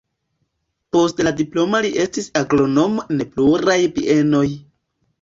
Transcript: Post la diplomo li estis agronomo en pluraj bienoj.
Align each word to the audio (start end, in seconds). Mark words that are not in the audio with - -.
Post 0.97 1.21
la 1.27 1.33
diplomo 1.43 1.83
li 1.87 1.93
estis 2.05 2.31
agronomo 2.43 3.09
en 3.19 3.25
pluraj 3.37 3.81
bienoj. 4.01 4.47